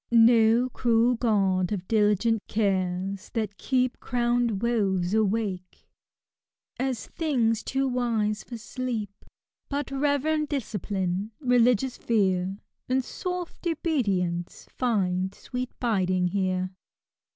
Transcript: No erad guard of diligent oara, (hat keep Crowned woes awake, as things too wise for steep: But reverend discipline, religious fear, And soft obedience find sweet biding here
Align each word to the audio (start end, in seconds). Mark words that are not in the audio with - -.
No 0.09 0.67
erad 0.83 1.19
guard 1.19 1.71
of 1.71 1.87
diligent 1.87 2.41
oara, 2.49 3.35
(hat 3.37 3.55
keep 3.59 3.99
Crowned 3.99 4.63
woes 4.63 5.13
awake, 5.13 5.85
as 6.79 7.05
things 7.05 7.61
too 7.61 7.87
wise 7.87 8.43
for 8.43 8.57
steep: 8.57 9.11
But 9.69 9.91
reverend 9.91 10.47
discipline, 10.49 11.33
religious 11.39 11.97
fear, 11.97 12.57
And 12.89 13.05
soft 13.05 13.67
obedience 13.67 14.67
find 14.71 15.35
sweet 15.35 15.69
biding 15.79 16.29
here 16.29 16.71